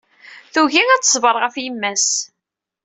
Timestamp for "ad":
0.91-1.01